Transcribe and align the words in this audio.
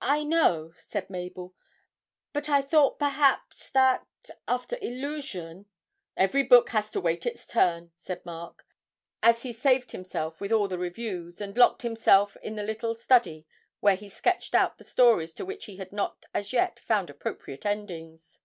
'I 0.00 0.24
know,' 0.24 0.72
said 0.78 1.10
Mabel, 1.10 1.54
'but 2.32 2.48
I 2.48 2.62
thought 2.62 2.98
perhaps 2.98 3.68
that, 3.68 4.06
after 4.48 4.78
"Illusion"' 4.80 5.66
'Every 6.16 6.42
book 6.42 6.70
has 6.70 6.90
to 6.92 7.02
wait 7.02 7.26
its 7.26 7.46
turn!' 7.46 7.92
said 7.96 8.24
Mark, 8.24 8.64
as 9.22 9.42
he 9.42 9.52
saved 9.52 9.92
himself 9.92 10.40
with 10.40 10.52
all 10.52 10.68
the 10.68 10.78
reviews, 10.78 11.42
and 11.42 11.54
locked 11.58 11.82
himself 11.82 12.38
in 12.42 12.54
the 12.56 12.62
little 12.62 12.94
study 12.94 13.46
where 13.80 13.94
he 13.96 14.08
sketched 14.08 14.54
out 14.54 14.78
the 14.78 14.84
stories 14.84 15.34
to 15.34 15.44
which 15.44 15.66
he 15.66 15.76
had 15.76 15.92
not 15.92 16.24
as 16.32 16.54
yet 16.54 16.78
found 16.80 17.10
appropriate 17.10 17.66
endings. 17.66 18.40